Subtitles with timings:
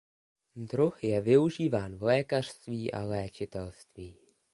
[0.55, 4.15] Druh je využíván v lékařství a léčitelství.